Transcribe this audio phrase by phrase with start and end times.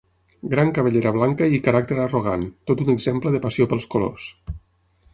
[0.53, 4.31] Gran cabellera blanca i caràcter arrogant, tot un exemple de passió pels colors.